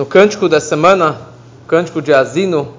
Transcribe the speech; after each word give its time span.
No 0.00 0.06
cântico 0.06 0.48
da 0.48 0.60
semana, 0.60 1.18
cântico 1.68 2.00
de 2.00 2.10
Asino, 2.10 2.72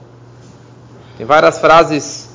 tem 1.16 1.24
várias 1.24 1.60
frases 1.60 2.30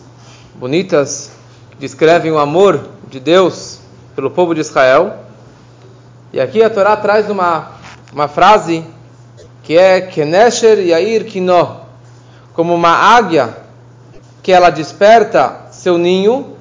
bonitas 0.54 1.32
que 1.72 1.76
descrevem 1.78 2.30
o 2.30 2.38
amor 2.38 2.90
de 3.08 3.18
Deus 3.18 3.80
pelo 4.14 4.30
povo 4.30 4.54
de 4.54 4.60
Israel. 4.60 5.24
E 6.32 6.40
aqui 6.40 6.62
a 6.62 6.70
Torá 6.70 6.96
traz 6.96 7.28
uma, 7.28 7.72
uma 8.12 8.28
frase 8.28 8.84
que 9.64 9.76
é 9.76 10.00
Kenesher 10.00 10.78
Yair 10.78 11.24
Kino, 11.24 11.80
como 12.54 12.72
uma 12.72 12.92
águia 12.92 13.56
que 14.40 14.52
ela 14.52 14.70
desperta 14.70 15.62
seu 15.72 15.98
ninho, 15.98 16.56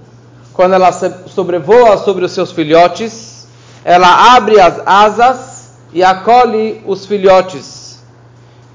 quando 0.51 0.73
ela 0.73 0.91
sobrevoa 0.91 1.97
sobre 1.97 2.25
os 2.25 2.31
seus 2.31 2.51
filhotes, 2.51 3.47
ela 3.83 4.35
abre 4.35 4.59
as 4.59 4.81
asas 4.83 5.73
e 5.93 6.03
acolhe 6.03 6.81
os 6.87 7.05
filhotes. 7.05 7.74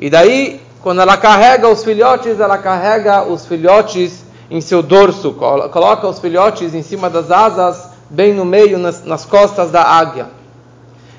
E 0.00 0.08
daí, 0.08 0.62
quando 0.82 1.02
ela 1.02 1.18
carrega 1.18 1.68
os 1.68 1.84
filhotes, 1.84 2.40
ela 2.40 2.56
carrega 2.56 3.22
os 3.22 3.44
filhotes 3.44 4.24
em 4.50 4.58
seu 4.58 4.82
dorso, 4.82 5.34
coloca 5.34 6.08
os 6.08 6.18
filhotes 6.18 6.74
em 6.74 6.82
cima 6.82 7.10
das 7.10 7.30
asas, 7.30 7.90
bem 8.08 8.32
no 8.32 8.46
meio, 8.46 8.78
nas, 8.78 9.04
nas 9.04 9.26
costas 9.26 9.70
da 9.70 9.82
águia. 9.82 10.28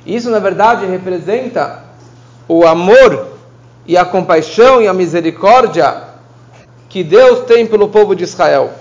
Isso, 0.03 0.31
na 0.31 0.39
verdade, 0.39 0.87
representa 0.87 1.83
o 2.47 2.65
amor 2.65 3.27
e 3.85 3.95
a 3.95 4.03
compaixão 4.03 4.81
e 4.81 4.87
a 4.87 4.93
misericórdia 4.93 6.09
que 6.89 7.03
Deus 7.03 7.45
tem 7.45 7.67
pelo 7.67 7.87
povo 7.87 8.15
de 8.15 8.23
Israel. 8.23 8.71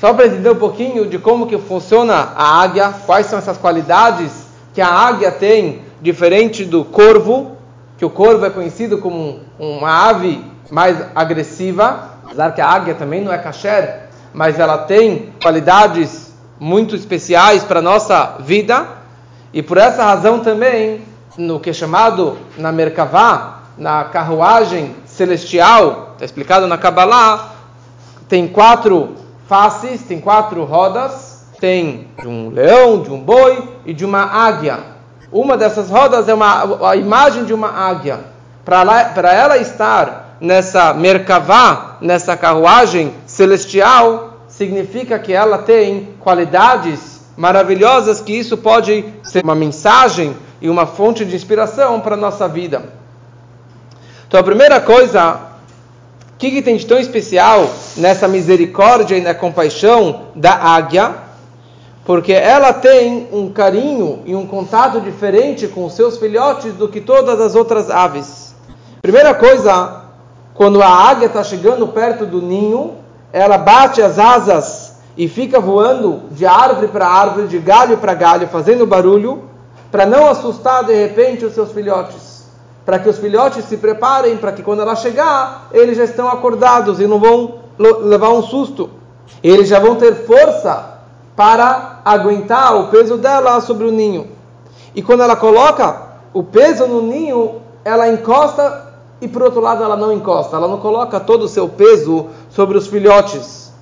Só 0.00 0.12
para 0.12 0.26
entender 0.26 0.50
um 0.50 0.56
pouquinho 0.56 1.06
de 1.06 1.16
como 1.16 1.46
que 1.46 1.56
funciona 1.58 2.32
a 2.34 2.60
águia, 2.60 2.92
quais 3.06 3.26
são 3.26 3.38
essas 3.38 3.56
qualidades 3.56 4.32
que 4.74 4.80
a 4.80 4.88
águia 4.88 5.30
tem, 5.30 5.82
diferente 6.02 6.64
do 6.64 6.84
corvo, 6.84 7.59
que 8.00 8.04
o 8.06 8.08
corvo 8.08 8.46
é 8.46 8.48
conhecido 8.48 8.96
como 8.96 9.40
uma 9.58 10.08
ave 10.08 10.42
mais 10.70 10.96
agressiva, 11.14 12.12
apesar 12.24 12.54
que 12.54 12.60
a 12.62 12.66
águia 12.66 12.94
também 12.94 13.20
não 13.20 13.30
é 13.30 13.36
kasher, 13.36 14.04
mas 14.32 14.58
ela 14.58 14.78
tem 14.78 15.34
qualidades 15.42 16.32
muito 16.58 16.96
especiais 16.96 17.62
para 17.62 17.80
a 17.80 17.82
nossa 17.82 18.38
vida, 18.40 18.88
e 19.52 19.62
por 19.62 19.76
essa 19.76 20.02
razão 20.02 20.40
também, 20.40 21.02
no 21.36 21.60
que 21.60 21.68
é 21.68 21.72
chamado 21.74 22.38
na 22.56 22.72
Merkavá, 22.72 23.64
na 23.76 24.04
carruagem 24.04 24.96
celestial, 25.04 26.12
está 26.14 26.24
explicado 26.24 26.66
na 26.66 26.78
Kabbalah, 26.78 27.52
tem 28.26 28.48
quatro 28.48 29.14
faces, 29.46 30.04
tem 30.04 30.22
quatro 30.22 30.64
rodas, 30.64 31.44
tem 31.60 32.08
de 32.18 32.26
um 32.26 32.48
leão, 32.48 33.02
de 33.02 33.10
um 33.10 33.20
boi 33.20 33.62
e 33.84 33.92
de 33.92 34.06
uma 34.06 34.22
águia. 34.22 34.89
Uma 35.32 35.56
dessas 35.56 35.88
rodas 35.88 36.28
é 36.28 36.34
uma, 36.34 36.88
a 36.90 36.96
imagem 36.96 37.44
de 37.44 37.54
uma 37.54 37.68
águia. 37.68 38.20
Para 38.64 39.32
ela 39.32 39.58
estar 39.58 40.36
nessa 40.40 40.92
Merkavá, 40.94 41.96
nessa 42.00 42.36
carruagem 42.36 43.14
celestial, 43.26 44.40
significa 44.48 45.18
que 45.18 45.32
ela 45.32 45.58
tem 45.58 46.14
qualidades 46.20 47.20
maravilhosas, 47.36 48.20
que 48.20 48.32
isso 48.32 48.56
pode 48.56 49.04
ser 49.22 49.44
uma 49.44 49.54
mensagem 49.54 50.36
e 50.60 50.68
uma 50.68 50.86
fonte 50.86 51.24
de 51.24 51.34
inspiração 51.34 52.00
para 52.00 52.14
a 52.14 52.18
nossa 52.18 52.48
vida. 52.48 52.82
Então, 54.26 54.38
a 54.38 54.44
primeira 54.44 54.80
coisa 54.80 55.40
que, 56.38 56.50
que 56.50 56.62
tem 56.62 56.76
de 56.76 56.86
tão 56.86 56.98
especial 56.98 57.70
nessa 57.96 58.26
misericórdia 58.26 59.16
e 59.16 59.20
na 59.20 59.34
compaixão 59.34 60.28
da 60.34 60.52
águia? 60.52 61.14
Porque 62.04 62.32
ela 62.32 62.72
tem 62.72 63.28
um 63.32 63.50
carinho 63.50 64.20
e 64.24 64.34
um 64.34 64.46
contato 64.46 65.00
diferente 65.00 65.68
com 65.68 65.88
seus 65.88 66.18
filhotes 66.18 66.74
do 66.74 66.88
que 66.88 67.00
todas 67.00 67.40
as 67.40 67.54
outras 67.54 67.90
aves. 67.90 68.54
Primeira 69.02 69.34
coisa, 69.34 70.02
quando 70.54 70.82
a 70.82 70.88
águia 70.88 71.26
está 71.26 71.44
chegando 71.44 71.86
perto 71.88 72.26
do 72.26 72.40
ninho, 72.40 72.94
ela 73.32 73.58
bate 73.58 74.02
as 74.02 74.18
asas 74.18 74.96
e 75.16 75.28
fica 75.28 75.60
voando 75.60 76.22
de 76.30 76.46
árvore 76.46 76.88
para 76.88 77.06
árvore, 77.06 77.48
de 77.48 77.58
galho 77.58 77.98
para 77.98 78.14
galho, 78.14 78.48
fazendo 78.48 78.86
barulho, 78.86 79.44
para 79.90 80.06
não 80.06 80.26
assustar 80.28 80.84
de 80.84 80.94
repente 80.94 81.44
os 81.44 81.54
seus 81.54 81.72
filhotes 81.72 82.30
para 82.84 82.98
que 82.98 83.08
os 83.08 83.18
filhotes 83.18 83.66
se 83.66 83.76
preparem, 83.76 84.36
para 84.36 84.50
que 84.50 84.64
quando 84.64 84.82
ela 84.82 84.96
chegar, 84.96 85.68
eles 85.72 85.96
já 85.96 86.02
estão 86.02 86.28
acordados 86.28 86.98
e 86.98 87.06
não 87.06 87.20
vão 87.20 87.60
levar 87.78 88.30
um 88.30 88.42
susto. 88.42 88.90
Eles 89.44 89.68
já 89.68 89.78
vão 89.78 89.94
ter 89.94 90.26
força 90.26 90.89
para 91.40 92.02
aguentar 92.04 92.76
o 92.76 92.88
peso 92.88 93.16
dela 93.16 93.62
sobre 93.62 93.86
o 93.86 93.90
ninho. 93.90 94.28
E 94.94 95.02
quando 95.02 95.22
ela 95.22 95.34
coloca 95.34 96.02
o 96.34 96.42
peso 96.42 96.86
no 96.86 97.00
ninho, 97.00 97.62
ela 97.82 98.10
encosta 98.10 98.92
e 99.22 99.26
por 99.26 99.44
outro 99.44 99.58
lado 99.58 99.82
ela 99.82 99.96
não 99.96 100.12
encosta, 100.12 100.54
ela 100.54 100.68
não 100.68 100.80
coloca 100.80 101.18
todo 101.18 101.44
o 101.44 101.48
seu 101.48 101.66
peso 101.66 102.26
sobre 102.50 102.76
os 102.76 102.88
filhotes. 102.88 103.72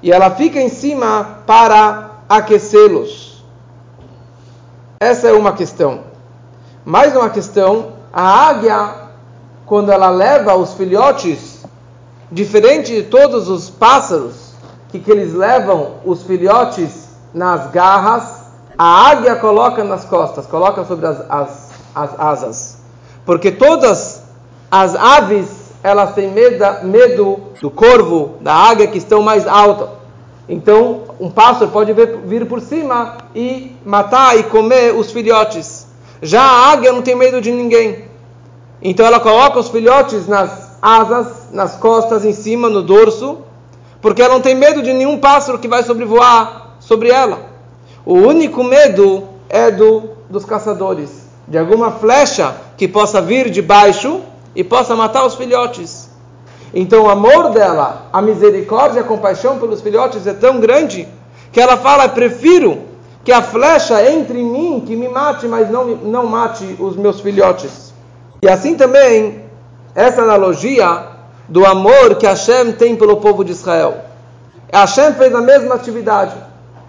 E 0.00 0.12
ela 0.12 0.30
fica 0.30 0.60
em 0.60 0.68
cima 0.68 1.38
para 1.48 2.18
aquecê-los. 2.28 3.44
Essa 5.00 5.30
é 5.30 5.32
uma 5.32 5.54
questão. 5.54 6.02
Mais 6.84 7.16
uma 7.16 7.30
questão, 7.30 7.88
a 8.12 8.48
águia, 8.50 9.08
quando 9.66 9.90
ela 9.90 10.10
leva 10.10 10.54
os 10.54 10.74
filhotes, 10.74 11.64
diferente 12.30 12.94
de 12.94 13.02
todos 13.02 13.48
os 13.48 13.68
pássaros, 13.68 14.51
que, 14.92 15.00
que 15.00 15.10
eles 15.10 15.32
levam 15.32 15.94
os 16.04 16.22
filhotes 16.22 17.08
nas 17.32 17.70
garras, 17.70 18.42
a 18.76 19.10
águia 19.10 19.36
coloca 19.36 19.82
nas 19.82 20.04
costas, 20.04 20.46
coloca 20.46 20.84
sobre 20.84 21.06
as, 21.06 21.24
as, 21.30 21.70
as 21.94 22.20
asas. 22.20 22.78
Porque 23.24 23.50
todas 23.50 24.22
as 24.70 24.94
aves, 24.94 25.72
elas 25.82 26.14
têm 26.14 26.30
medo, 26.30 26.64
medo 26.84 27.40
do 27.60 27.70
corvo, 27.70 28.34
da 28.42 28.54
águia 28.54 28.86
que 28.86 28.98
estão 28.98 29.22
mais 29.22 29.46
altas. 29.46 29.88
Então, 30.46 31.04
um 31.18 31.30
pássaro 31.30 31.70
pode 31.70 31.92
vir 31.92 32.46
por 32.46 32.60
cima 32.60 33.16
e 33.34 33.74
matar 33.86 34.38
e 34.38 34.42
comer 34.42 34.94
os 34.94 35.10
filhotes. 35.10 35.86
Já 36.20 36.42
a 36.42 36.72
águia 36.72 36.92
não 36.92 37.00
tem 37.00 37.14
medo 37.14 37.40
de 37.40 37.50
ninguém. 37.50 38.04
Então 38.82 39.06
ela 39.06 39.20
coloca 39.20 39.58
os 39.58 39.68
filhotes 39.68 40.26
nas 40.26 40.76
asas, 40.82 41.52
nas 41.52 41.76
costas, 41.76 42.24
em 42.24 42.32
cima, 42.32 42.68
no 42.68 42.82
dorso, 42.82 43.38
porque 44.02 44.20
ela 44.20 44.34
não 44.34 44.42
tem 44.42 44.54
medo 44.54 44.82
de 44.82 44.92
nenhum 44.92 45.16
pássaro 45.18 45.58
que 45.58 45.68
vai 45.68 45.82
sobrevoar 45.84 46.74
sobre 46.80 47.08
ela. 47.08 47.38
O 48.04 48.14
único 48.14 48.62
medo 48.64 49.28
é 49.48 49.70
do 49.70 50.10
dos 50.28 50.44
caçadores, 50.44 51.28
de 51.46 51.58
alguma 51.58 51.92
flecha 51.92 52.56
que 52.76 52.88
possa 52.88 53.20
vir 53.20 53.50
de 53.50 53.60
baixo 53.60 54.22
e 54.56 54.64
possa 54.64 54.96
matar 54.96 55.26
os 55.26 55.34
filhotes. 55.34 56.10
Então 56.74 57.04
o 57.04 57.10
amor 57.10 57.50
dela, 57.50 58.08
a 58.10 58.22
misericórdia, 58.22 59.02
a 59.02 59.04
compaixão 59.04 59.58
pelos 59.58 59.82
filhotes 59.82 60.26
é 60.26 60.32
tão 60.32 60.58
grande 60.58 61.06
que 61.52 61.60
ela 61.60 61.76
fala: 61.76 62.08
prefiro 62.08 62.80
que 63.22 63.30
a 63.30 63.42
flecha 63.42 64.10
entre 64.10 64.40
em 64.40 64.44
mim, 64.44 64.82
que 64.84 64.96
me 64.96 65.08
mate, 65.08 65.46
mas 65.46 65.70
não, 65.70 65.84
não 65.84 66.26
mate 66.26 66.76
os 66.80 66.96
meus 66.96 67.20
filhotes. 67.20 67.92
E 68.40 68.48
assim 68.48 68.74
também, 68.74 69.44
essa 69.94 70.22
analogia 70.22 71.11
do 71.52 71.66
amor 71.66 72.14
que 72.14 72.24
Hashem 72.24 72.72
tem 72.72 72.96
pelo 72.96 73.18
povo 73.18 73.44
de 73.44 73.52
Israel. 73.52 73.96
Hashem 74.72 75.12
fez 75.12 75.34
a 75.34 75.42
mesma 75.42 75.74
atividade. 75.74 76.34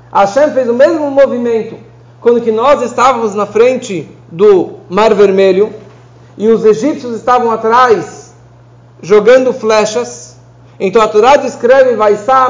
Hashem 0.10 0.52
fez 0.52 0.70
o 0.70 0.74
mesmo 0.74 1.12
movimento. 1.12 1.76
Quando 2.22 2.40
que 2.40 2.50
nós 2.50 2.82
estávamos 2.82 3.36
na 3.36 3.46
frente 3.46 4.10
do 4.32 4.78
Mar 4.90 5.14
Vermelho 5.14 5.74
e 6.38 6.48
os 6.48 6.64
egípcios 6.64 7.14
estavam 7.14 7.52
atrás 7.52 8.34
jogando 9.02 9.52
flechas. 9.52 10.38
Então 10.80 11.02
a 11.02 11.10
Torá 11.10 11.36
descreve 11.36 11.98
Vaisá 11.98 12.48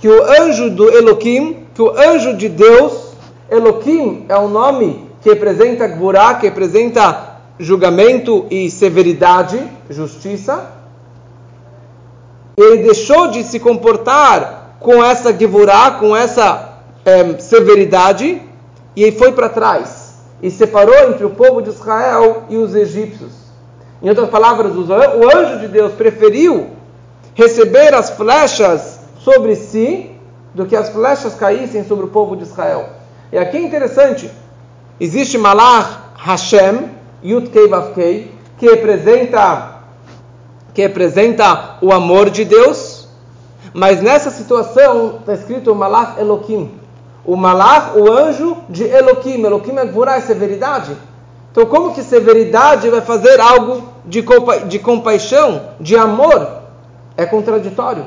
que 0.00 0.08
o 0.08 0.42
anjo 0.42 0.68
do 0.70 0.90
Elohim 0.90 1.64
que 1.72 1.80
o 1.80 1.96
anjo 1.96 2.36
de 2.36 2.48
Deus, 2.48 3.12
Elohim, 3.48 4.26
é 4.28 4.36
um 4.36 4.48
nome 4.48 5.08
que 5.22 5.30
representa 5.30 5.86
Gburá, 5.86 6.34
que 6.34 6.46
representa 6.46 7.29
julgamento 7.60 8.46
e 8.50 8.70
severidade, 8.70 9.62
justiça. 9.88 10.72
Ele 12.56 12.82
deixou 12.82 13.28
de 13.28 13.44
se 13.44 13.60
comportar 13.60 14.76
com 14.80 15.04
essa 15.04 15.30
Gburá, 15.30 15.92
com 15.92 16.16
essa 16.16 16.78
é, 17.04 17.38
severidade, 17.38 18.42
e 18.96 19.02
ele 19.02 19.16
foi 19.16 19.32
para 19.32 19.48
trás 19.48 20.14
e 20.42 20.50
separou 20.50 21.10
entre 21.10 21.24
o 21.24 21.30
povo 21.30 21.60
de 21.60 21.68
Israel 21.68 22.44
e 22.48 22.56
os 22.56 22.74
egípcios. 22.74 23.32
Em 24.02 24.08
outras 24.08 24.30
palavras, 24.30 24.72
o 24.74 25.36
anjo 25.36 25.60
de 25.60 25.68
Deus 25.68 25.92
preferiu 25.92 26.70
receber 27.34 27.94
as 27.94 28.10
flechas 28.10 29.00
sobre 29.18 29.54
si 29.54 30.10
do 30.54 30.64
que 30.64 30.74
as 30.74 30.88
flechas 30.88 31.34
caíssem 31.34 31.84
sobre 31.84 32.06
o 32.06 32.08
povo 32.08 32.34
de 32.34 32.44
Israel. 32.44 32.88
E 33.30 33.36
aqui 33.36 33.58
é 33.58 33.62
interessante, 33.62 34.30
existe 34.98 35.36
Malach 35.36 35.98
Hashem, 36.16 36.99
Yud 37.22 37.50
Kei 37.50 37.68
Vav 37.68 37.92
Kei, 37.94 38.32
que 38.58 38.68
representa, 38.68 39.80
que 40.74 40.82
representa 40.82 41.76
o 41.80 41.92
amor 41.92 42.30
de 42.30 42.44
Deus, 42.44 43.08
mas 43.72 44.02
nessa 44.02 44.30
situação 44.30 45.16
está 45.20 45.34
escrito 45.34 45.74
Malach 45.74 46.18
Elohim. 46.18 46.70
O 47.24 47.36
Malach, 47.36 47.96
o 47.96 48.10
anjo 48.10 48.56
de 48.68 48.84
Elohim. 48.84 49.44
Elohim 49.44 49.76
é 49.76 49.84
Gvurah, 49.84 50.16
é 50.16 50.20
severidade. 50.20 50.96
Então, 51.52 51.66
como 51.66 51.92
que 51.92 52.02
severidade 52.02 52.88
vai 52.88 53.00
fazer 53.00 53.40
algo 53.40 53.82
de, 54.06 54.22
compa 54.22 54.60
de 54.60 54.78
compaixão, 54.78 55.70
de 55.80 55.96
amor? 55.96 56.60
É 57.16 57.26
contraditório. 57.26 58.04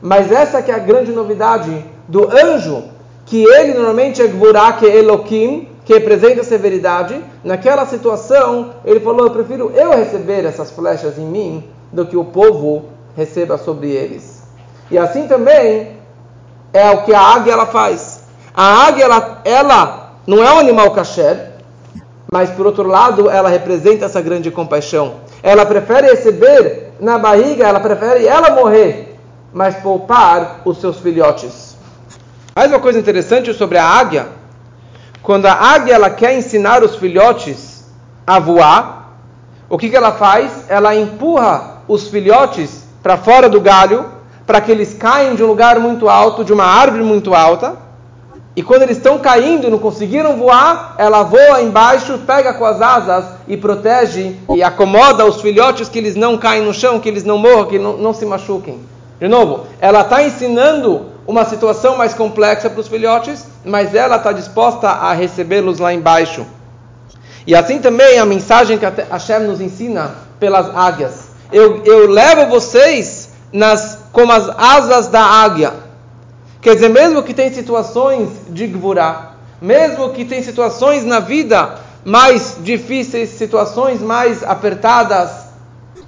Mas 0.00 0.32
essa 0.32 0.62
que 0.62 0.70
é 0.70 0.74
a 0.74 0.78
grande 0.78 1.12
novidade 1.12 1.84
do 2.08 2.28
anjo, 2.30 2.84
que 3.26 3.44
ele 3.44 3.74
normalmente 3.74 4.22
é 4.22 4.26
Gvurak 4.26 4.84
Elohim, 4.84 5.68
que 5.84 5.94
representa 5.94 6.44
severidade. 6.44 7.20
Naquela 7.42 7.86
situação, 7.86 8.74
ele 8.84 9.00
falou: 9.00 9.26
Eu 9.26 9.30
prefiro 9.30 9.70
eu 9.74 9.90
receber 9.90 10.44
essas 10.44 10.70
flechas 10.70 11.18
em 11.18 11.26
mim 11.26 11.64
do 11.92 12.06
que 12.06 12.16
o 12.16 12.24
povo 12.24 12.86
receba 13.16 13.58
sobre 13.58 13.90
eles. 13.90 14.42
E 14.90 14.98
assim 14.98 15.26
também 15.26 15.96
é 16.72 16.90
o 16.90 17.02
que 17.02 17.14
a 17.14 17.20
águia 17.20 17.52
ela 17.52 17.66
faz. 17.66 18.24
A 18.54 18.86
águia 18.86 19.04
ela, 19.04 19.40
ela 19.44 20.12
não 20.26 20.42
é 20.42 20.52
um 20.52 20.58
animal 20.58 20.90
kasher, 20.92 21.52
mas 22.30 22.50
por 22.50 22.66
outro 22.66 22.86
lado 22.86 23.30
ela 23.30 23.48
representa 23.48 24.06
essa 24.06 24.20
grande 24.20 24.50
compaixão. 24.50 25.14
Ela 25.42 25.64
prefere 25.64 26.08
receber 26.08 26.92
na 27.00 27.18
barriga, 27.18 27.66
ela 27.66 27.80
prefere 27.80 28.26
ela 28.26 28.50
morrer, 28.50 29.16
mas 29.52 29.76
poupar 29.76 30.60
os 30.64 30.78
seus 30.80 30.98
filhotes. 30.98 31.76
Mais 32.54 32.70
uma 32.70 32.80
coisa 32.80 32.98
interessante 32.98 33.54
sobre 33.54 33.78
a 33.78 33.84
águia, 33.84 34.26
quando 35.22 35.46
a 35.46 35.52
águia 35.52 35.94
ela 35.94 36.10
quer 36.10 36.36
ensinar 36.36 36.82
os 36.82 36.96
filhotes 36.96 37.84
a 38.26 38.38
voar, 38.38 39.00
o 39.68 39.78
que, 39.78 39.88
que 39.88 39.96
ela 39.96 40.12
faz? 40.12 40.64
Ela 40.68 40.94
empurra 40.96 41.82
os 41.86 42.08
filhotes 42.08 42.84
para 43.02 43.16
fora 43.16 43.48
do 43.48 43.60
galho, 43.60 44.04
para 44.46 44.60
que 44.60 44.70
eles 44.70 44.94
caem 44.94 45.34
de 45.34 45.42
um 45.42 45.46
lugar 45.46 45.78
muito 45.78 46.08
alto, 46.08 46.44
de 46.44 46.52
uma 46.52 46.64
árvore 46.64 47.04
muito 47.04 47.34
alta. 47.34 47.76
E 48.56 48.62
quando 48.62 48.82
eles 48.82 48.96
estão 48.96 49.18
caindo 49.18 49.70
não 49.70 49.78
conseguiram 49.78 50.36
voar, 50.36 50.96
ela 50.98 51.22
voa 51.22 51.62
embaixo, 51.62 52.18
pega 52.26 52.52
com 52.52 52.64
as 52.64 52.80
asas 52.82 53.24
e 53.46 53.56
protege 53.56 54.36
e 54.52 54.62
acomoda 54.62 55.24
os 55.24 55.40
filhotes 55.40 55.88
que 55.88 55.98
eles 55.98 56.16
não 56.16 56.36
caem 56.36 56.64
no 56.64 56.74
chão, 56.74 56.98
que 56.98 57.08
eles 57.08 57.22
não 57.22 57.38
morram, 57.38 57.66
que 57.66 57.78
não, 57.78 57.96
não 57.96 58.12
se 58.12 58.26
machuquem. 58.26 58.80
De 59.20 59.28
novo, 59.28 59.66
ela 59.80 60.00
está 60.00 60.22
ensinando 60.22 61.06
uma 61.26 61.44
situação 61.44 61.96
mais 61.96 62.12
complexa 62.12 62.68
para 62.68 62.80
os 62.80 62.88
filhotes, 62.88 63.46
mas 63.64 63.94
ela 63.94 64.16
está 64.16 64.32
disposta 64.32 64.88
a 64.88 65.12
recebê-los 65.12 65.78
lá 65.78 65.92
embaixo. 65.92 66.46
E 67.46 67.54
assim 67.54 67.78
também 67.78 68.18
a 68.18 68.26
mensagem 68.26 68.78
que 68.78 68.86
a 68.86 68.92
Hashem 69.10 69.40
nos 69.40 69.60
ensina 69.60 70.14
pelas 70.38 70.74
águias. 70.74 71.30
Eu, 71.52 71.82
eu 71.84 72.08
levo 72.08 72.46
vocês 72.46 73.30
nas, 73.52 73.98
como 74.12 74.32
as 74.32 74.48
asas 74.48 75.08
da 75.08 75.22
águia. 75.22 75.72
Quer 76.60 76.74
dizer, 76.74 76.90
mesmo 76.90 77.22
que 77.22 77.34
tem 77.34 77.52
situações 77.52 78.28
de 78.48 78.66
gvurá, 78.66 79.32
mesmo 79.60 80.10
que 80.10 80.24
tem 80.24 80.42
situações 80.42 81.04
na 81.04 81.20
vida 81.20 81.78
mais 82.04 82.58
difíceis, 82.60 83.30
situações 83.30 84.00
mais 84.00 84.42
apertadas, 84.42 85.30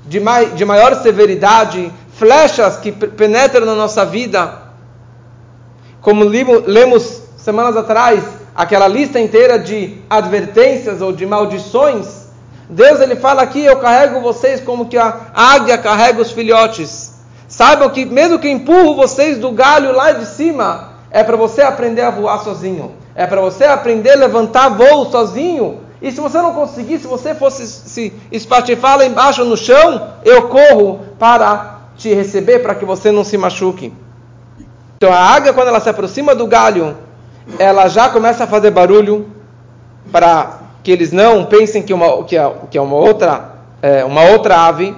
de, 0.06 0.20
mai, 0.20 0.46
de 0.46 0.64
maior 0.64 0.94
severidade, 1.02 1.92
flechas 2.14 2.76
que 2.76 2.92
penetram 2.92 3.66
na 3.66 3.74
nossa 3.74 4.04
vida, 4.04 4.62
como 6.00 6.24
lemos 6.24 7.21
semanas 7.42 7.76
atrás, 7.76 8.22
aquela 8.54 8.86
lista 8.86 9.18
inteira 9.18 9.58
de 9.58 9.98
advertências 10.08 11.02
ou 11.02 11.12
de 11.12 11.26
maldições, 11.26 12.28
Deus 12.70 13.00
ele 13.00 13.16
fala 13.16 13.42
aqui: 13.42 13.64
eu 13.64 13.78
carrego 13.78 14.20
vocês 14.20 14.60
como 14.60 14.86
que 14.86 14.96
a 14.96 15.26
águia 15.34 15.76
carrega 15.76 16.22
os 16.22 16.30
filhotes. 16.30 17.12
Saibam 17.48 17.90
que 17.90 18.06
mesmo 18.06 18.38
que 18.38 18.48
empurro 18.48 18.94
vocês 18.94 19.38
do 19.38 19.50
galho 19.50 19.94
lá 19.94 20.12
de 20.12 20.24
cima, 20.24 20.92
é 21.10 21.22
para 21.22 21.36
você 21.36 21.60
aprender 21.62 22.02
a 22.02 22.10
voar 22.10 22.38
sozinho. 22.38 22.92
É 23.14 23.26
para 23.26 23.40
você 23.42 23.64
aprender 23.64 24.12
a 24.12 24.16
levantar 24.16 24.70
voo 24.70 25.10
sozinho. 25.10 25.80
E 26.00 26.10
se 26.10 26.20
você 26.20 26.38
não 26.38 26.54
conseguir, 26.54 26.98
se 26.98 27.06
você 27.06 27.34
fosse 27.34 27.66
se 27.66 28.12
espatifar 28.30 28.96
lá 28.96 29.04
embaixo 29.04 29.44
no 29.44 29.56
chão, 29.56 30.08
eu 30.24 30.48
corro 30.48 31.00
para 31.18 31.80
te 31.96 32.12
receber 32.14 32.60
para 32.60 32.74
que 32.74 32.84
você 32.84 33.12
não 33.12 33.22
se 33.22 33.36
machuque. 33.36 33.92
Então 34.96 35.12
a 35.12 35.18
águia, 35.18 35.52
quando 35.52 35.68
ela 35.68 35.80
se 35.80 35.90
aproxima 35.90 36.34
do 36.34 36.46
galho, 36.46 36.96
ela 37.58 37.88
já 37.88 38.08
começa 38.08 38.44
a 38.44 38.46
fazer 38.46 38.70
barulho 38.70 39.28
para 40.10 40.60
que 40.82 40.90
eles 40.90 41.12
não 41.12 41.44
pensem 41.44 41.82
que, 41.82 41.94
uma, 41.94 42.24
que, 42.24 42.36
é, 42.36 42.52
que 42.70 42.78
é 42.78 42.80
uma 42.80 42.96
outra 42.96 43.52
é, 43.82 44.04
uma 44.04 44.22
outra 44.22 44.66
ave. 44.66 44.94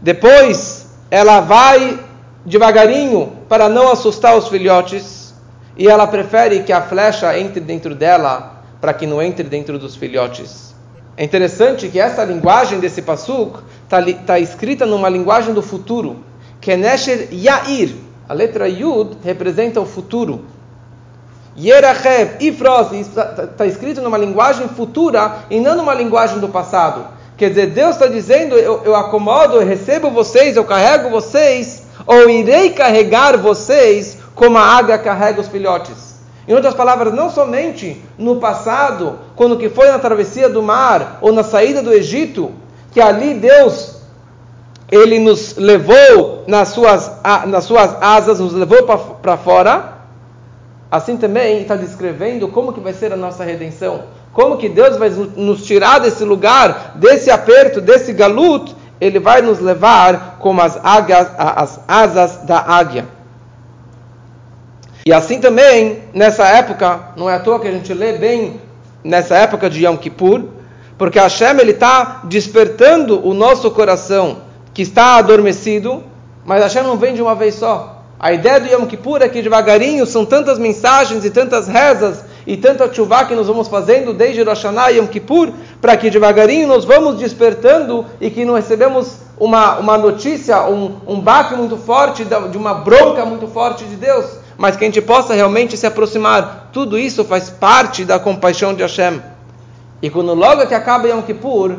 Depois 0.00 0.88
ela 1.10 1.40
vai 1.40 2.00
devagarinho 2.44 3.32
para 3.48 3.68
não 3.68 3.92
assustar 3.92 4.36
os 4.36 4.48
filhotes 4.48 5.34
e 5.76 5.86
ela 5.86 6.06
prefere 6.06 6.62
que 6.62 6.72
a 6.72 6.80
flecha 6.80 7.38
entre 7.38 7.60
dentro 7.60 7.94
dela 7.94 8.62
para 8.80 8.94
que 8.94 9.06
não 9.06 9.20
entre 9.22 9.44
dentro 9.44 9.78
dos 9.78 9.94
filhotes. 9.94 10.74
É 11.16 11.24
interessante 11.24 11.88
que 11.88 12.00
essa 12.00 12.24
linguagem 12.24 12.80
desse 12.80 13.02
pasuk 13.02 13.58
está 13.84 14.00
tá 14.24 14.38
escrita 14.38 14.86
numa 14.86 15.08
linguagem 15.08 15.52
do 15.52 15.60
futuro, 15.60 16.24
que 16.60 16.70
é 16.70 16.76
Yair, 17.32 17.94
a 18.28 18.32
letra 18.32 18.68
Yud 18.68 19.16
representa 19.24 19.80
o 19.80 19.86
futuro. 19.86 20.44
Yerachev, 21.58 22.36
Ifros, 22.40 22.92
está 22.92 23.24
tá 23.24 23.66
escrito 23.66 24.00
numa 24.00 24.16
linguagem 24.16 24.68
futura 24.68 25.38
e 25.50 25.58
não 25.58 25.76
numa 25.76 25.92
linguagem 25.92 26.38
do 26.38 26.48
passado. 26.48 27.04
Quer 27.36 27.48
dizer, 27.50 27.66
Deus 27.68 27.90
está 27.90 28.06
dizendo: 28.06 28.54
eu, 28.54 28.82
eu 28.84 28.94
acomodo, 28.94 29.56
eu 29.56 29.66
recebo 29.66 30.10
vocês, 30.10 30.56
eu 30.56 30.64
carrego 30.64 31.10
vocês, 31.10 31.82
ou 32.06 32.30
irei 32.30 32.70
carregar 32.70 33.36
vocês 33.36 34.18
como 34.34 34.56
a 34.56 34.62
águia 34.62 34.96
carrega 34.98 35.40
os 35.40 35.48
filhotes. 35.48 36.16
Em 36.46 36.54
outras 36.54 36.74
palavras, 36.74 37.12
não 37.12 37.28
somente 37.28 38.00
no 38.16 38.36
passado, 38.36 39.18
quando 39.34 39.58
que 39.58 39.68
foi 39.68 39.88
na 39.88 39.98
travessia 39.98 40.48
do 40.48 40.62
mar 40.62 41.18
ou 41.20 41.32
na 41.32 41.42
saída 41.42 41.82
do 41.82 41.92
Egito, 41.92 42.52
que 42.92 43.00
ali 43.00 43.34
Deus 43.34 43.96
ele 44.90 45.18
nos 45.18 45.56
levou 45.56 46.44
nas 46.46 46.68
suas, 46.68 47.10
nas 47.46 47.64
suas 47.64 47.94
asas, 48.00 48.40
nos 48.40 48.54
levou 48.54 48.84
para 49.20 49.36
fora. 49.36 49.97
Assim 50.90 51.18
também 51.18 51.60
está 51.60 51.76
descrevendo 51.76 52.48
como 52.48 52.72
que 52.72 52.80
vai 52.80 52.94
ser 52.94 53.12
a 53.12 53.16
nossa 53.16 53.44
redenção. 53.44 54.04
Como 54.32 54.56
que 54.56 54.68
Deus 54.68 54.96
vai 54.96 55.10
nos 55.10 55.64
tirar 55.64 55.98
desse 55.98 56.24
lugar, 56.24 56.92
desse 56.96 57.30
aperto, 57.30 57.80
desse 57.80 58.12
galuto, 58.12 58.74
Ele 59.00 59.18
vai 59.18 59.42
nos 59.42 59.58
levar 59.60 60.38
como 60.38 60.62
as, 60.62 60.82
águias, 60.82 61.28
as 61.36 61.80
asas 61.86 62.38
da 62.44 62.58
águia. 62.58 63.04
E 65.04 65.12
assim 65.12 65.40
também, 65.40 66.02
nessa 66.14 66.46
época, 66.46 67.00
não 67.16 67.28
é 67.28 67.34
à 67.34 67.40
toa 67.40 67.60
que 67.60 67.68
a 67.68 67.72
gente 67.72 67.92
lê 67.92 68.12
bem 68.12 68.60
nessa 69.04 69.36
época 69.36 69.68
de 69.68 69.84
Yom 69.84 69.96
Kippur, 69.96 70.44
porque 70.96 71.18
Hashem 71.18 71.56
está 71.68 72.22
despertando 72.24 73.26
o 73.26 73.34
nosso 73.34 73.70
coração 73.70 74.38
que 74.72 74.82
está 74.82 75.16
adormecido, 75.16 76.02
mas 76.44 76.62
Hashem 76.62 76.82
não 76.82 76.96
vem 76.96 77.14
de 77.14 77.22
uma 77.22 77.34
vez 77.34 77.54
só. 77.54 77.97
A 78.20 78.32
ideia 78.32 78.58
do 78.58 78.66
Yom 78.66 78.84
Kippur 78.86 79.22
é 79.22 79.28
que 79.28 79.40
devagarinho 79.40 80.04
são 80.04 80.24
tantas 80.24 80.58
mensagens 80.58 81.24
e 81.24 81.30
tantas 81.30 81.68
rezas 81.68 82.24
e 82.44 82.56
tanta 82.56 82.92
chuva 82.92 83.24
que 83.24 83.34
nós 83.34 83.46
vamos 83.46 83.68
fazendo 83.68 84.12
desde 84.12 84.42
Rosh 84.42 84.64
e 84.64 84.96
Yom 84.96 85.06
Kippur, 85.06 85.52
para 85.80 85.96
que 85.96 86.10
devagarinho 86.10 86.66
nós 86.66 86.84
vamos 86.84 87.18
despertando 87.18 88.04
e 88.20 88.28
que 88.28 88.44
não 88.44 88.54
recebemos 88.54 89.18
uma, 89.38 89.78
uma 89.78 89.96
notícia, 89.96 90.64
um, 90.64 90.96
um 91.06 91.20
baque 91.20 91.54
muito 91.54 91.76
forte, 91.76 92.24
de 92.24 92.56
uma 92.56 92.74
bronca 92.74 93.24
muito 93.24 93.46
forte 93.46 93.84
de 93.84 93.94
Deus, 93.94 94.26
mas 94.56 94.76
que 94.76 94.84
a 94.84 94.88
gente 94.88 95.00
possa 95.00 95.32
realmente 95.32 95.76
se 95.76 95.86
aproximar. 95.86 96.70
Tudo 96.72 96.98
isso 96.98 97.24
faz 97.24 97.48
parte 97.48 98.04
da 98.04 98.18
compaixão 98.18 98.74
de 98.74 98.82
Hashem. 98.82 99.22
E 100.02 100.10
quando 100.10 100.34
logo 100.34 100.66
que 100.66 100.74
acaba 100.74 101.06
Yom 101.06 101.22
Kippur, 101.22 101.76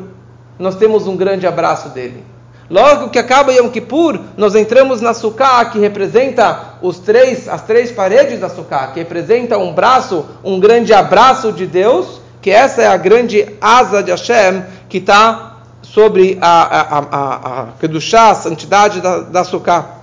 nós 0.57 0.75
temos 0.75 1.05
um 1.05 1.17
grande 1.17 1.45
abraço 1.45 1.89
dele. 1.89 2.23
Logo 2.69 3.09
que 3.09 3.17
acaba 3.17 3.51
Yom 3.51 3.69
Kippur, 3.69 4.19
nós 4.37 4.53
entramos 4.53 5.01
na 5.01 5.15
Sukkah, 5.15 5.65
que 5.65 5.79
representa 5.79 6.75
os 6.83 6.99
três, 6.99 7.49
as 7.49 7.63
três 7.63 7.91
paredes 7.91 8.39
da 8.39 8.47
Sukkah, 8.47 8.91
que 8.93 8.99
representa 8.99 9.57
um 9.57 9.73
braço, 9.73 10.23
um 10.43 10.59
grande 10.59 10.93
abraço 10.93 11.51
de 11.51 11.65
Deus, 11.65 12.21
que 12.39 12.51
essa 12.51 12.83
é 12.83 12.87
a 12.87 12.95
grande 12.95 13.55
asa 13.59 14.03
de 14.03 14.11
Hashem, 14.11 14.63
que 14.87 14.99
está 14.99 15.57
sobre 15.81 16.37
a, 16.39 16.61
a, 16.61 16.99
a, 16.99 17.63
a 17.63 18.31
a 18.31 18.35
santidade 18.35 19.01
da, 19.01 19.21
da 19.21 19.43
Sukkah. 19.43 19.95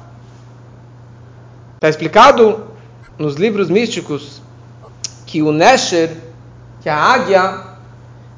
Está 1.76 1.88
explicado 1.88 2.64
nos 3.16 3.36
livros 3.36 3.70
místicos 3.70 4.42
que 5.24 5.40
o 5.40 5.52
Nesher, 5.52 6.10
que 6.80 6.88
a 6.88 6.96
águia, 6.96 7.60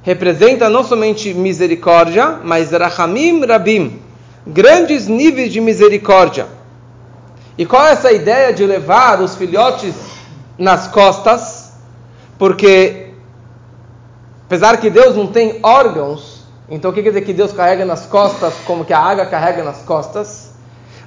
representa 0.03 0.69
não 0.69 0.85
somente 0.85 1.33
misericórdia, 1.33 2.41
mas 2.45 2.73
Rahamim 2.73 3.47
Rabim 3.47 4.08
grandes 4.49 5.07
níveis 5.07 5.53
de 5.53 5.61
misericórdia. 5.61 6.47
E 7.57 7.67
qual 7.67 7.87
é 7.87 7.93
essa 7.93 8.11
ideia 8.11 8.53
de 8.53 8.65
levar 8.65 9.21
os 9.21 9.35
filhotes 9.35 9.95
nas 10.57 10.89
costas? 10.89 11.73
Porque, 12.39 13.11
apesar 14.47 14.79
que 14.79 14.89
Deus 14.89 15.15
não 15.15 15.27
tem 15.27 15.61
órgãos, 15.63 16.47
então 16.71 16.91
o 16.91 16.95
que 16.95 17.03
quer 17.03 17.11
dizer 17.11 17.23
que 17.23 17.33
Deus 17.33 17.53
carrega 17.53 17.85
nas 17.85 18.07
costas 18.07 18.55
como 18.65 18.85
que 18.85 18.93
a 18.93 19.01
água 19.01 19.27
carrega 19.27 19.63
nas 19.63 19.83
costas? 19.83 20.53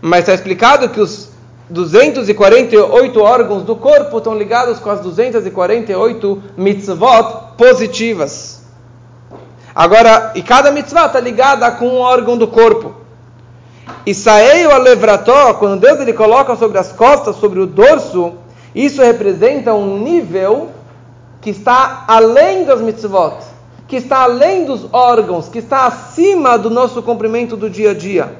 Mas 0.01 0.21
está 0.21 0.33
explicado 0.33 0.89
que 0.89 0.99
os 0.99 1.29
248 1.69 3.21
órgãos 3.21 3.63
do 3.63 3.75
corpo 3.75 4.17
estão 4.17 4.37
ligados 4.37 4.79
com 4.79 4.89
as 4.89 4.99
248 4.99 6.43
mitzvot 6.57 7.55
positivas. 7.57 8.61
Agora, 9.73 10.33
e 10.35 10.43
cada 10.43 10.69
mitzvah 10.69 11.05
está 11.05 11.19
ligada 11.19 11.71
com 11.71 11.87
um 11.87 11.99
órgão 11.99 12.37
do 12.37 12.47
corpo. 12.47 13.00
E 14.05 14.13
saei 14.13 14.65
a 14.65 14.77
levrató, 14.77 15.53
quando 15.53 15.79
Deus 15.79 15.99
ele 15.99 16.13
coloca 16.13 16.55
sobre 16.55 16.77
as 16.77 16.91
costas, 16.91 17.35
sobre 17.35 17.59
o 17.59 17.67
dorso, 17.67 18.33
isso 18.73 19.01
representa 19.01 19.73
um 19.73 19.99
nível 19.99 20.69
que 21.39 21.51
está 21.51 22.05
além 22.07 22.65
das 22.65 22.81
mitzvot, 22.81 23.37
que 23.87 23.97
está 23.97 24.23
além 24.23 24.65
dos 24.65 24.87
órgãos, 24.91 25.49
que 25.49 25.59
está 25.59 25.85
acima 25.85 26.57
do 26.57 26.69
nosso 26.69 27.01
cumprimento 27.03 27.55
do 27.55 27.69
dia 27.69 27.91
a 27.91 27.93
dia. 27.93 28.35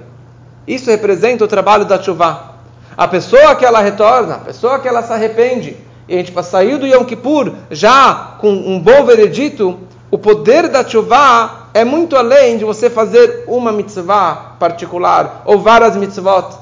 Isso 0.67 0.89
representa 0.89 1.43
o 1.43 1.47
trabalho 1.47 1.85
da 1.85 2.01
chuva. 2.01 2.51
A 2.95 3.07
pessoa 3.07 3.55
que 3.55 3.65
ela 3.65 3.81
retorna, 3.81 4.35
a 4.35 4.39
pessoa 4.39 4.79
que 4.79 4.87
ela 4.87 5.03
se 5.03 5.13
arrepende, 5.13 5.77
e 6.07 6.15
a 6.15 6.17
gente 6.17 6.43
sair 6.43 6.77
do 6.77 6.87
Yom 6.87 7.05
Kippur 7.05 7.53
já 7.69 8.35
com 8.39 8.51
um 8.51 8.79
bom 8.79 9.05
veredito, 9.05 9.79
o 10.09 10.17
poder 10.17 10.67
da 10.67 10.87
chuva 10.87 11.60
é 11.73 11.85
muito 11.85 12.15
além 12.15 12.57
de 12.57 12.65
você 12.65 12.89
fazer 12.89 13.45
uma 13.47 13.71
mitzvah 13.71 14.55
particular 14.59 15.43
ou 15.45 15.59
várias 15.59 15.95
mitzvot. 15.95 16.57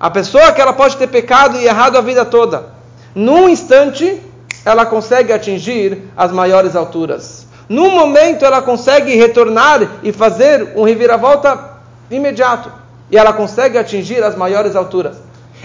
A 0.00 0.10
pessoa 0.10 0.52
que 0.52 0.60
ela 0.60 0.72
pode 0.72 0.96
ter 0.96 1.08
pecado 1.08 1.58
e 1.58 1.66
errado 1.66 1.96
a 1.96 2.00
vida 2.00 2.24
toda, 2.24 2.66
num 3.14 3.48
instante 3.48 4.22
ela 4.64 4.86
consegue 4.86 5.32
atingir 5.32 6.02
as 6.16 6.32
maiores 6.32 6.76
alturas. 6.76 7.46
Num 7.68 7.90
momento 7.90 8.44
ela 8.44 8.62
consegue 8.62 9.14
retornar 9.14 9.86
e 10.02 10.12
fazer 10.12 10.72
um 10.76 10.84
reviravolta 10.84 11.78
imediato. 12.10 12.72
E 13.10 13.16
ela 13.16 13.32
consegue 13.32 13.76
atingir 13.76 14.22
as 14.22 14.36
maiores 14.36 14.74
alturas. 14.76 15.16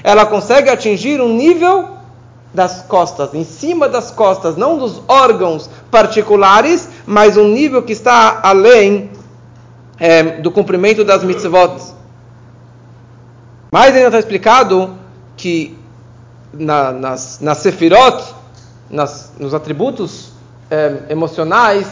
Ela 0.03 0.25
consegue 0.25 0.69
atingir 0.69 1.21
um 1.21 1.29
nível 1.29 1.89
das 2.53 2.83
costas, 2.83 3.33
em 3.33 3.43
cima 3.43 3.89
das 3.89 4.11
costas, 4.11 4.55
não 4.55 4.77
dos 4.77 5.01
órgãos 5.07 5.69
particulares, 5.89 6.87
mas 7.05 7.37
um 7.37 7.47
nível 7.47 7.83
que 7.83 7.93
está 7.93 8.39
além 8.43 9.09
é, 9.99 10.23
do 10.41 10.51
cumprimento 10.51 11.03
das 11.03 11.23
mitzvot. 11.23 11.93
Mais 13.71 13.95
ainda 13.95 14.07
está 14.07 14.19
explicado 14.19 14.95
que 15.35 15.77
na, 16.53 16.91
nas, 16.91 17.39
nas 17.39 17.57
sefirot, 17.59 18.23
nas, 18.89 19.33
nos 19.39 19.53
atributos 19.53 20.31
é, 20.69 21.03
emocionais, 21.09 21.87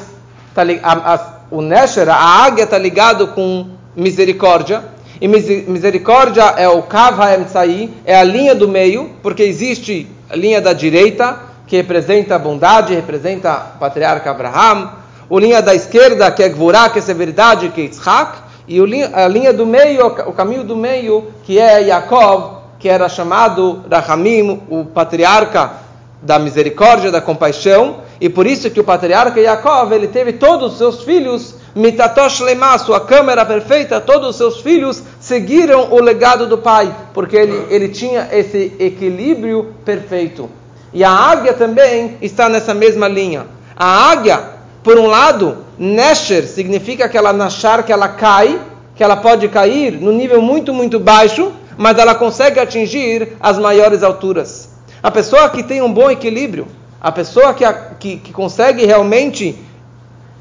tá, 0.53 0.61
a, 0.83 1.13
a, 1.13 1.39
o 1.49 1.61
Nesher, 1.61 2.09
a 2.09 2.15
águia, 2.15 2.63
está 2.63 2.77
ligado 2.77 3.29
com 3.29 3.69
misericórdia. 3.95 4.83
E 5.19 5.27
misericórdia 5.27 6.43
é 6.57 6.67
o 6.67 6.81
Kav 6.83 7.21
HaEmtsai, 7.21 7.91
é 8.05 8.15
a 8.15 8.23
linha 8.23 8.55
do 8.55 8.67
meio, 8.67 9.11
porque 9.21 9.43
existe 9.43 10.07
a 10.29 10.35
linha 10.35 10.59
da 10.59 10.73
direita, 10.73 11.37
que 11.67 11.77
representa 11.77 12.35
a 12.35 12.39
bondade, 12.39 12.95
representa 12.95 13.73
o 13.75 13.79
patriarca 13.79 14.31
Abraham, 14.31 15.00
a 15.37 15.39
linha 15.39 15.61
da 15.61 15.73
esquerda, 15.73 16.29
que 16.31 16.43
é 16.43 16.49
Gvurá, 16.49 16.89
que 16.89 16.99
é 16.99 17.01
severidade, 17.01 17.69
que 17.69 17.81
é 17.81 17.83
Yitzhak, 17.85 18.37
e 18.67 18.79
a 19.13 19.27
linha 19.27 19.51
do 19.51 19.65
meio, 19.65 20.05
o 20.07 20.33
caminho 20.33 20.63
do 20.63 20.75
meio, 20.75 21.27
que 21.43 21.59
é 21.59 21.81
Yaakov, 21.81 22.61
que 22.79 22.89
era 22.89 23.07
chamado 23.09 23.83
Rahamim, 23.89 24.61
o 24.69 24.85
patriarca 24.85 25.73
da 26.21 26.37
misericórdia, 26.37 27.11
da 27.11 27.19
compaixão, 27.19 27.97
e 28.19 28.29
por 28.29 28.45
isso 28.45 28.69
que 28.69 28.79
o 28.79 28.83
patriarca 28.83 29.39
Yaakov, 29.39 29.91
ele 29.91 30.07
teve 30.07 30.33
todos 30.33 30.73
os 30.73 30.77
seus 30.77 31.03
filhos, 31.03 31.55
mitatosh 31.75 32.41
lema, 32.41 32.77
sua 32.77 32.99
câmera 32.99 33.45
perfeita, 33.45 33.99
todos 33.99 34.29
os 34.29 34.35
seus 34.35 34.61
filhos 34.61 35.01
seguiram 35.19 35.91
o 35.91 35.99
legado 35.99 36.45
do 36.45 36.57
pai, 36.57 36.93
porque 37.13 37.35
ele, 37.35 37.65
ele 37.69 37.89
tinha 37.89 38.29
esse 38.31 38.73
equilíbrio 38.79 39.73
perfeito. 39.83 40.49
E 40.93 41.03
a 41.03 41.11
águia 41.11 41.53
também 41.53 42.17
está 42.21 42.49
nessa 42.49 42.73
mesma 42.73 43.07
linha. 43.07 43.45
A 43.75 44.11
águia, 44.11 44.60
por 44.83 44.97
um 44.97 45.07
lado, 45.07 45.65
Nesher 45.77 46.47
significa 46.47 47.07
que 47.07 47.17
ela 47.17 47.31
nachar, 47.31 47.83
que 47.83 47.91
ela 47.91 48.07
cai, 48.07 48.59
que 48.95 49.03
ela 49.03 49.15
pode 49.15 49.47
cair 49.47 49.93
no 49.93 50.11
nível 50.11 50.41
muito, 50.41 50.73
muito 50.73 50.99
baixo, 50.99 51.51
mas 51.77 51.97
ela 51.97 52.15
consegue 52.15 52.59
atingir 52.59 53.37
as 53.39 53.57
maiores 53.57 54.03
alturas. 54.03 54.69
A 55.01 55.11
pessoa 55.11 55.49
que 55.49 55.63
tem 55.63 55.81
um 55.81 55.91
bom 55.91 56.09
equilíbrio, 56.09 56.67
a 56.99 57.11
pessoa 57.11 57.53
que, 57.53 57.63
que, 57.99 58.17
que 58.17 58.33
consegue 58.33 58.85
realmente 58.85 59.57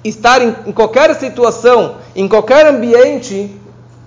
estar 0.05 0.43
em, 0.43 0.55
em, 0.67 0.73
qualquer 0.73 1.15
situação, 1.15 1.97
em 2.15 2.27
qualquer 2.27 2.67
ambiente, 2.67 3.55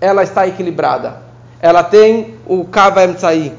ela 0.01 0.23
está 0.23 0.47
equilibrada. 0.47 1.21
Ela 1.61 1.83
tem 1.83 2.35
o 2.45 2.65
Kava 2.65 3.03
Emtsai. 3.03 3.53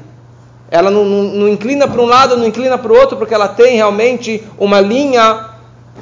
Ela 0.69 0.91
não, 0.91 1.03
não, 1.03 1.23
não 1.23 1.47
inclina 1.47 1.87
para 1.87 2.01
um 2.01 2.05
lado, 2.05 2.37
não 2.37 2.45
inclina 2.45 2.77
para 2.77 2.91
o 2.91 2.95
outro, 2.95 3.17
porque 3.17 3.33
ela 3.33 3.47
tem 3.47 3.75
realmente 3.75 4.43
uma 4.57 4.79
linha 4.79 5.49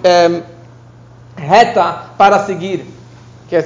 é, 0.04 0.42
reta 1.44 2.12
para 2.18 2.40
seguir. 2.40 2.86
É, 3.52 3.64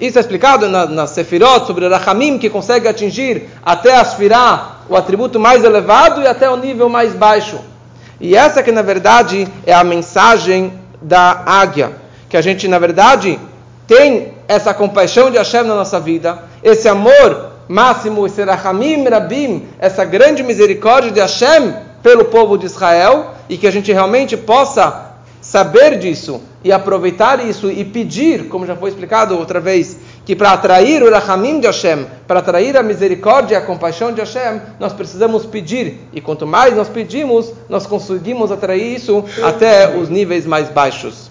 isso 0.00 0.18
é 0.18 0.20
explicado 0.20 0.68
na, 0.68 0.86
na 0.86 1.06
Sefirot, 1.06 1.66
sobre 1.66 1.86
Rahamim, 1.86 2.38
que 2.38 2.50
consegue 2.50 2.88
atingir 2.88 3.48
até 3.64 3.94
a 3.94 4.78
o 4.88 4.96
atributo 4.96 5.38
mais 5.38 5.62
elevado, 5.62 6.22
e 6.22 6.26
até 6.26 6.50
o 6.50 6.56
nível 6.56 6.88
mais 6.88 7.12
baixo. 7.12 7.60
E 8.20 8.34
essa 8.34 8.62
que, 8.62 8.72
na 8.72 8.82
verdade, 8.82 9.46
é 9.64 9.72
a 9.72 9.84
mensagem 9.84 10.72
da 11.00 11.42
águia. 11.46 11.92
Que 12.28 12.36
a 12.36 12.40
gente, 12.40 12.66
na 12.66 12.78
verdade, 12.78 13.38
tem 13.86 14.34
essa 14.48 14.74
compaixão 14.74 15.30
de 15.30 15.38
Hashem 15.38 15.62
na 15.62 15.74
nossa 15.74 16.00
vida, 16.00 16.42
esse 16.62 16.88
amor 16.88 17.52
máximo, 17.68 18.26
esse 18.26 18.42
Rahamim 18.42 19.08
Rabim, 19.08 19.68
essa 19.78 20.04
grande 20.04 20.42
misericórdia 20.42 21.12
de 21.12 21.20
Hashem 21.20 21.74
pelo 22.02 22.24
povo 22.24 22.58
de 22.58 22.66
Israel, 22.66 23.34
e 23.48 23.56
que 23.56 23.66
a 23.66 23.70
gente 23.70 23.92
realmente 23.92 24.36
possa 24.36 25.07
saber 25.48 25.98
disso 25.98 26.42
e 26.62 26.70
aproveitar 26.70 27.42
isso 27.42 27.70
e 27.70 27.82
pedir, 27.82 28.48
como 28.48 28.66
já 28.66 28.76
foi 28.76 28.90
explicado 28.90 29.34
outra 29.34 29.58
vez, 29.58 29.96
que 30.26 30.36
para 30.36 30.52
atrair 30.52 31.02
o 31.02 31.10
Rahamim 31.10 31.58
de 31.58 31.66
Hashem, 31.66 32.04
para 32.26 32.40
atrair 32.40 32.76
a 32.76 32.82
misericórdia 32.82 33.54
e 33.54 33.56
a 33.56 33.62
compaixão 33.62 34.12
de 34.12 34.20
Hashem, 34.20 34.60
nós 34.78 34.92
precisamos 34.92 35.46
pedir. 35.46 36.00
E 36.12 36.20
quanto 36.20 36.46
mais 36.46 36.76
nós 36.76 36.90
pedimos, 36.90 37.50
nós 37.66 37.86
conseguimos 37.86 38.52
atrair 38.52 38.96
isso 38.96 39.24
até 39.42 39.96
os 39.96 40.10
níveis 40.10 40.44
mais 40.44 40.68
baixos. 40.68 41.30